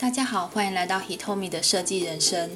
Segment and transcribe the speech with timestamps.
[0.00, 2.48] 大家好，欢迎来到 Hitomi 的设计人生。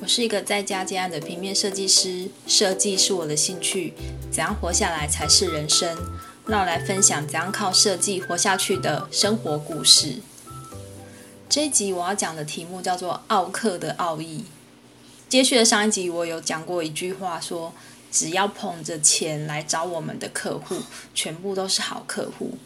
[0.00, 3.92] 我是一个在家接案的平面设计师，设计是我的兴趣，
[4.30, 5.98] 怎样活下来才是人生？
[6.46, 10.20] 让我来分享怎样靠设计活下去的生活故事。
[11.48, 14.44] 这一集我要讲的题目叫做“奥克的奥义”。
[15.28, 17.72] 接续的上一集，我有讲过一句话，说
[18.12, 20.76] 只要捧着钱来找我们的客户，
[21.16, 22.56] 全部都是好客户。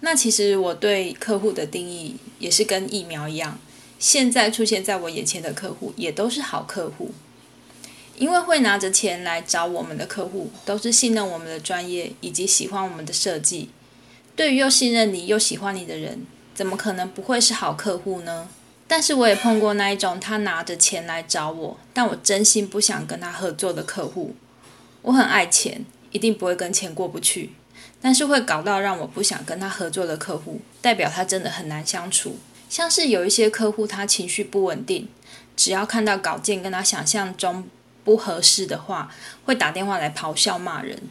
[0.00, 3.58] 那其实我对客户的定义也是跟疫苗一样，
[3.98, 7.12] 现在出现在我眼前的客户也都是好客户，
[8.16, 13.70] 因为会拿着钱来找我们的客户，都是信任我们的专业以及喜欢我们的设计。
[14.36, 18.48] 对于又信任你又喜欢你的人，怎么可能不会是好客户呢？
[18.86, 24.36] 但是我也碰过那一种，他拿着钱来找我，但我真心不想跟他合作的客户。
[25.02, 27.52] 我很爱钱，一定不会跟钱过不去。
[28.00, 32.38] 但是会搞到让我不想跟他合作的客户，代表他真的很难相处。
[32.68, 35.08] 像是有一些客户，他情绪不稳定，
[35.56, 37.64] 只要看到稿件跟他想象中
[38.04, 39.12] 不合适的话，
[39.44, 41.02] 会打电话来咆哮骂人。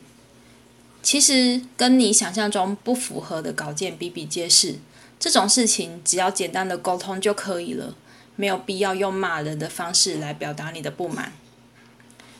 [1.02, 4.76] 其实跟你想象中不符合的稿件比比皆是，
[5.20, 7.96] 这种事情只要简单的沟通就可以了，
[8.36, 11.34] 没有必要用骂人的方式来表达你的不满。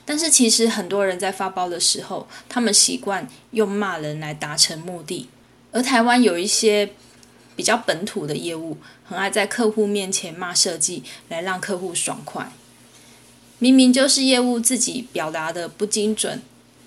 [0.06, 5.28] 但是其实很多人在发包的时候，他们习惯用骂人来达成目的。
[5.72, 6.92] 而台湾有一些
[7.56, 12.52] 比较本土的业务，很爱在客户面前骂设计，来让客户爽快。
[13.60, 16.42] 明明就是业务自己表达的不精准，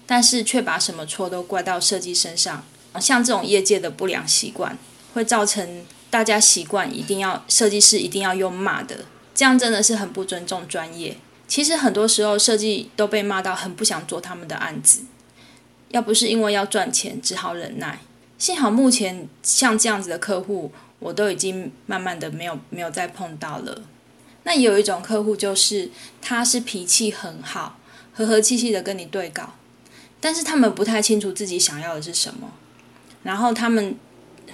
[0.07, 2.65] 但是却把什么错都怪到设计身上。
[3.01, 4.79] 像这种业界的不良习惯，
[5.15, 11.17] 会造成大家习惯一定要设计师一定要用骂的，这样真的是很不尊重专业。
[11.49, 15.01] 其实很多时候，设计都被骂到很不想做他们的案子。
[15.89, 18.01] 要不是因为要赚钱，只好忍耐。
[18.37, 23.81] 幸好目前像这样子的客户，我都已经慢慢的没有没有再碰到了。
[24.43, 27.79] 那有一种客户，就是他是脾气很好，
[28.13, 29.55] 和和气气的跟你对稿，
[30.21, 32.53] 但是他们不太清楚自己想要的是什么。
[33.23, 33.97] 然后他们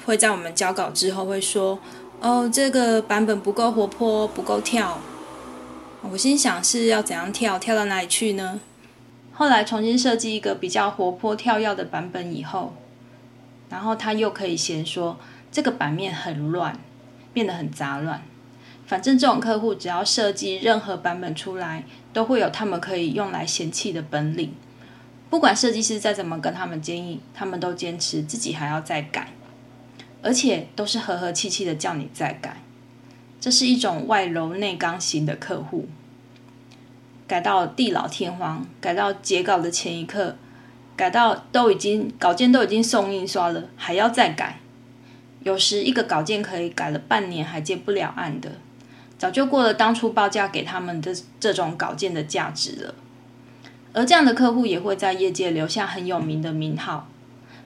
[0.06, 1.78] 会在我们交稿之后会说
[2.22, 5.00] ：“哦，这个版本不够活泼，不够跳。”
[6.10, 8.60] 我心想是要怎样跳，跳到哪里去呢？
[9.32, 12.74] 后来重新设计一个比较活泼跳跃的版本以后，
[13.68, 15.18] 然后他又可以嫌说
[15.50, 16.78] 这个版面很乱，
[17.32, 18.22] 变得很杂乱。
[18.86, 24.54] 反正这种客户只要设计任何版本出来，都会有他们可以用来嫌弃的本领。
[25.30, 29.32] 不管设计师再怎么跟他们建议，他们都坚持自己还要再改，
[30.22, 32.58] 而且都是和和气气的叫你再改。
[33.44, 35.86] 这是一种外柔内刚型的客户，
[37.26, 40.38] 改到地老天荒，改到截稿的前一刻，
[40.96, 44.60] 改到都已经稿件都已经送印刷了，还要再改。
[45.42, 48.52] 有时一个稿件可以改了半年还接不了案的，
[49.18, 52.94] 早就过了当初报价给他们的这种稿件的价值了。
[53.92, 57.06] 而这样的客户也会在业界留下很有名的名号，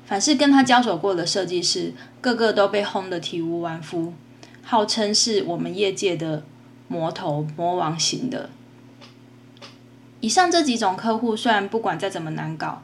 [0.05, 4.13] 凡是跟他交手过的设计师，个个都被轰得体无完肤。
[4.71, 6.43] 号称是我们业界的
[6.89, 8.51] 魔头魔王型的。
[10.21, 12.83] 以上这几种客户，虽然不管再怎么难搞，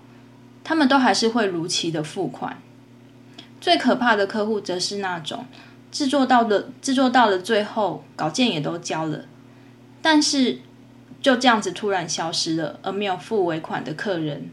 [0.64, 2.56] 他们都还是会如期的付款。
[3.60, 5.44] 最可怕的客户，则是那种
[5.92, 9.26] 制作到了制作到了最后，稿件也都交了，
[10.00, 10.60] 但是
[11.20, 14.48] 就这样子突然消失了，而没有付尾款的客人。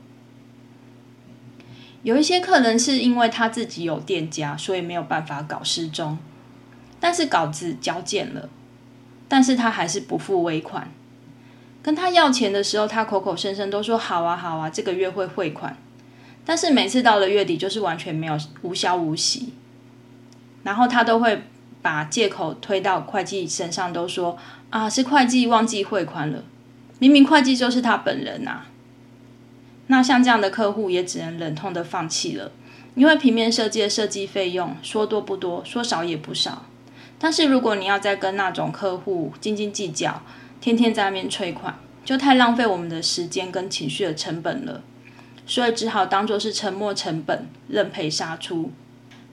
[2.03, 6.17] 有一些客人是因为他自己有店家，所以没有办法搞失踪。
[7.01, 8.47] 但是稿子交件了，
[9.27, 10.89] 但是他还是不付尾款。
[11.83, 15.75] 跟他要钱的时候，他口口声声都说好啊好啊，这个月会汇款。
[16.45, 19.53] 但是每次到了月底，就是完全没有无消无息。
[20.63, 21.41] 然后他都会
[21.81, 24.37] 把借口推到会计身上，都说
[24.69, 26.43] 啊是会计忘记汇款了，
[26.99, 28.61] 明明会计就是他本人呐。
[29.87, 32.51] 那像这样的客户，也只能忍痛的放弃了，
[32.93, 36.65] 因为平面设计的设计费用说多不多，说少也不少。
[37.23, 40.23] 但是如果你要再跟那种客户斤斤计较，
[40.59, 44.81] 天天在那边催款，就太浪费我们的时间跟情绪的成本了，
[45.45, 48.71] 所以只好当做是沉没成本，认赔杀出。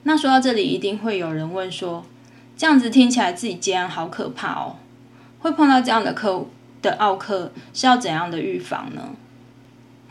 [0.03, 2.05] 那说到这里，一定会有人问说，
[2.55, 4.75] 这样子听起来自己接案好可怕哦，
[5.39, 6.45] 会碰到这样的客
[6.83, 9.15] 的奥客是要怎样的预防呢？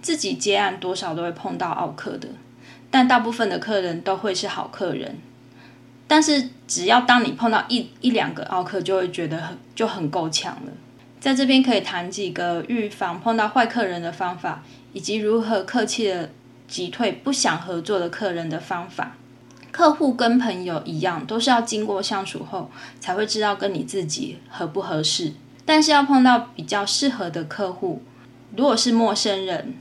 [0.03, 2.29] 自己接案多少都会碰到奥客的，
[2.91, 5.19] 但大部分的客人都会是好客人。
[6.09, 10.73] 但是，只要当你碰到一一两个奥客，就会觉得很就很够呛了。
[11.21, 14.63] 在这边可以谈几个预防碰到坏客人的方法，
[14.93, 16.31] 以及如何客气的
[16.67, 19.17] 击退不想合作的客人的方法。
[19.71, 25.35] 客户跟朋友一样，都是要经过相处后才会知道跟你自己合不合适。
[25.67, 28.01] 但是要碰到比较适合的客户，
[28.57, 29.75] 如果是陌生人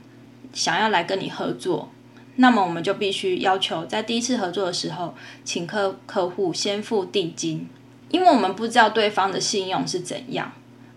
[0.52, 1.90] 想要来跟你合作，
[2.40, 5.12] 那么我们就必须要求在第一次合作的时候，
[5.44, 7.68] 请客客户先付定金，
[8.10, 10.52] 因为我们不知道对方的信用是怎样。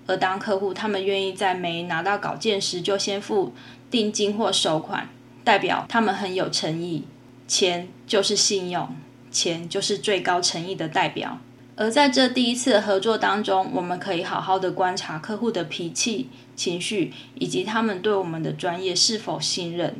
[0.06, 3.54] 而当客户他们愿意在没拿到稿件时就先付
[3.90, 5.10] 定金或收款，
[5.44, 7.06] 代表他们很有诚意。
[7.48, 8.96] 钱就是信用，
[9.32, 11.40] 钱就是最高诚意的代表。
[11.76, 19.96] 而在这第一次合作当中，我们可以好好的观察客户的脾气、情绪，以及他们对我们的专业是否信任。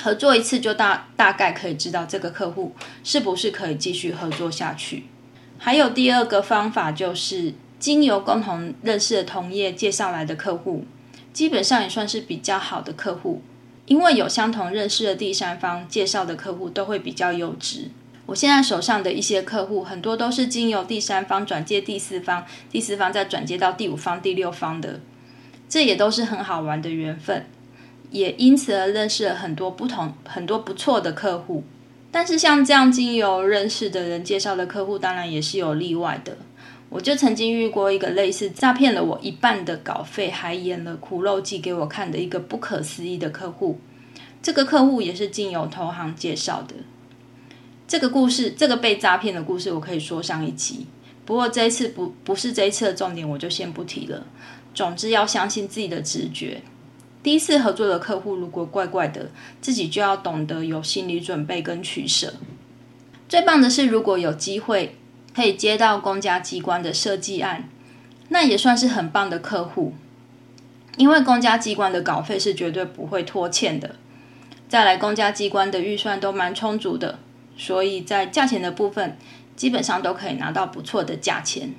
[0.00, 5.04] 合作一次就大大概可以知道这个客户是不是可以继续合作下去。
[5.58, 7.54] 还有第二个方法就是。
[7.78, 10.86] 经由共同认识的同业介绍来的客户，
[11.34, 13.42] 基本上也算是比较好的客户，
[13.84, 17.90] 因为有相同认识的第三方介绍的客户都会比较优质。
[18.24, 25.00] 我现在手上的一些客户，很多都是经由第三方转接第四方，第四方再转接到第五方、第六方的，
[25.68, 27.44] 这也都是很好玩的缘分，
[28.16, 31.62] 也因此而认识了很多不同、很多不错的客户。
[32.10, 36.36] 但是像这样经由认识的人介绍的客户，当然也是有例外的。
[36.88, 43.78] 我就曾经遇过一个类似诈骗了我一半的稿费，还演了苦肉计给我看的一个不可思议的客户。
[44.40, 46.74] 这个客户也是经由投行介绍的。
[47.88, 50.86] 这个故事，这个被诈骗的故事，我可以说上一集。
[51.24, 54.24] 不过这一次不不是这一次的重点，我就先不提了。
[54.72, 56.62] 总之要相信自己的直觉。
[57.26, 59.30] 第一次合作的客户如果怪怪的，
[59.60, 62.34] 自己就要懂得有心理准备跟取舍。
[63.28, 64.94] 最棒的是，如果有机会。
[65.34, 67.68] 可以接到公家机关的设计案，
[68.28, 69.92] 那也算是很棒的客户，
[70.96, 73.96] 因为公家机关的稿费是绝对不会拖欠的。
[74.66, 77.18] 再来，公家机关的预算都蛮充足的，
[77.54, 79.18] 所以在价钱的部分
[79.56, 81.74] 基本上都可以拿到不错的价钱。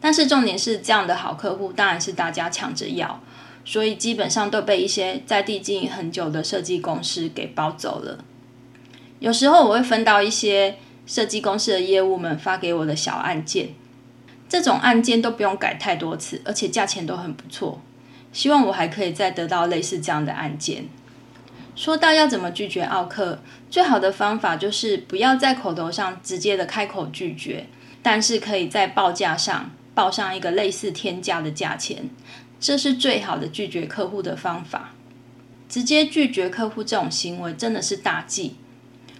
[0.00, 3.20] 但是重点是，这样的好客户当然是大家抢着要，
[3.64, 8.24] 所以基本上都被一些在地经营很久的设计公司给包走了。
[9.18, 10.76] 有时候我会分到一些。
[11.06, 13.70] 设计公司的业务们发给我的小案件，
[14.48, 17.82] 这种案件都不用改太多次，而且价钱都很不错。
[18.32, 20.84] 希望我还可以再得到类似这样的案件。
[21.74, 27.66] 说到要怎么拒绝奥克，最好的方法就是不要在口头上直接的开口拒绝，
[28.04, 32.08] 但是可以在报价上报上一个类似天价的价钱，
[32.60, 34.90] 这是最好的拒绝客户的方法。
[35.68, 38.56] 直接拒绝客户这种行为真的是大忌。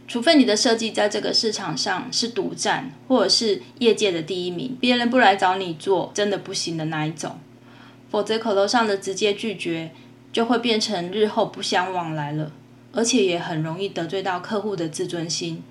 [0.06, 7.38] 除非你的设计在这个市场上是独占，或者是业界的第一名，别人不来找你做，真的不行的那一种。
[8.10, 9.92] 否则口头上的直接拒绝，
[10.32, 12.50] 就会变成日后不相往来了，
[12.92, 15.62] 而且也很容易得罪到客户的自尊心。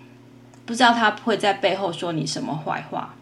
[0.66, 3.16] 不知道他会在背后说你什么坏话。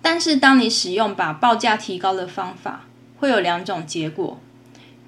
[0.00, 2.85] 但是当你使用把报价提高的方法，
[3.18, 4.38] 会有两种结果。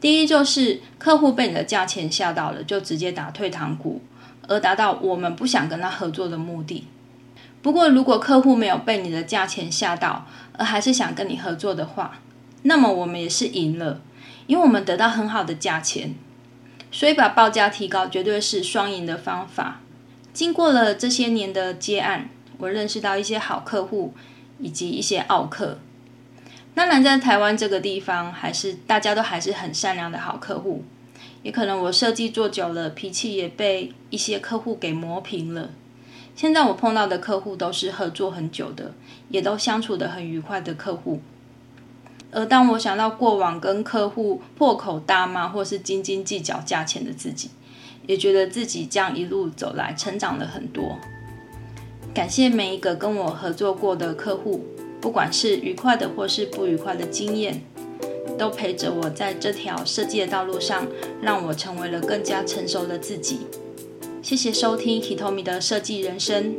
[0.01, 4.01] 第一就是客户被你的价钱吓到了，就直接打退堂鼓。
[4.51, 6.87] 而达到我们不想跟他合作的目的。
[7.61, 10.27] 不过，如果客户没有被你的价钱吓到，
[10.57, 12.21] 而还是想跟你合作的话，
[12.63, 14.01] 那么我们也是赢了，
[14.47, 16.15] 因为我们得到很好的价钱。
[16.91, 19.81] 所以，把报价提高绝对是双赢的方法。
[20.33, 24.15] 经过了这些年的接案，我认识到一些好客户
[24.59, 25.79] 以及一些奥客。
[26.79, 30.85] 当然，在台湾这个地方，还是大家都还是很善良的好客户。
[31.43, 35.71] 也可能我设计做久了，脾气也被一些客户给磨平了。
[36.37, 38.95] 现在我碰到的客户都是合作很久的，
[39.29, 41.21] 也都相处的很愉快的客户。
[42.31, 47.51] 而当我想到过往跟客户破口大骂或是斤斤计较价钱的自己，
[48.07, 50.97] 也觉得自己这样一路走来成长了很多。
[52.15, 54.65] 感谢每一个跟我合作过的客户，
[55.01, 57.63] 不管是愉快的或是不愉快的经验。
[58.39, 60.87] 都陪着我在这条设计的道路上，
[61.21, 63.41] 让我成为了更加成熟的自己。
[64.23, 66.55] 谢谢收听 Hitomi 的设计人生。